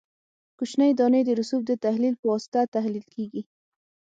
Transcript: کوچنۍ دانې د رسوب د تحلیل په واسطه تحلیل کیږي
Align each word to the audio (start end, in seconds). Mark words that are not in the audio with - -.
کوچنۍ 0.57 0.91
دانې 0.99 1.21
د 1.25 1.29
رسوب 1.39 1.61
د 1.67 1.71
تحلیل 1.85 2.13
په 2.17 2.25
واسطه 2.31 2.59
تحلیل 2.75 3.05
کیږي 3.13 3.41